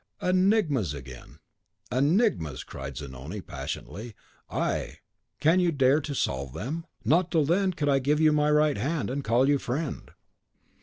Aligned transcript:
"Enigmas 0.19 0.95
again!" 0.95 1.37
"Enigmas!" 1.91 2.63
cried 2.63 2.97
Zanoni, 2.97 3.39
passionately; 3.39 4.15
"ay! 4.49 4.97
can 5.39 5.59
you 5.59 5.71
dare 5.71 6.01
to 6.01 6.15
solve 6.15 6.53
them? 6.53 6.87
Not 7.05 7.29
till 7.29 7.45
then 7.45 7.71
could 7.73 7.87
I 7.87 7.99
give 7.99 8.19
you 8.19 8.31
my 8.31 8.49
right 8.49 8.77
hand, 8.77 9.11
and 9.11 9.23
call 9.23 9.47
you 9.47 9.59
friend." 9.59 10.09